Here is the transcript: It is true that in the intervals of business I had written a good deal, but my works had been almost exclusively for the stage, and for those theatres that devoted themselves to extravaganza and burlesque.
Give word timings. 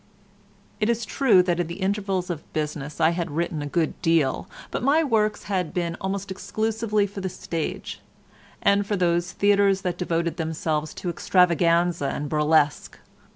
It 0.79 0.89
is 0.89 1.05
true 1.05 1.43
that 1.43 1.59
in 1.59 1.67
the 1.67 1.75
intervals 1.79 2.31
of 2.31 2.51
business 2.53 2.99
I 2.99 3.11
had 3.11 3.29
written 3.29 3.61
a 3.61 3.67
good 3.67 4.01
deal, 4.01 4.49
but 4.71 4.81
my 4.81 5.03
works 5.03 5.43
had 5.43 5.75
been 5.75 5.95
almost 6.01 6.31
exclusively 6.31 7.05
for 7.05 7.21
the 7.21 7.29
stage, 7.29 8.01
and 8.63 8.83
for 8.87 8.95
those 8.95 9.31
theatres 9.31 9.81
that 9.81 9.99
devoted 9.99 10.37
themselves 10.37 10.95
to 10.95 11.11
extravaganza 11.11 12.07
and 12.07 12.29
burlesque. 12.29 12.97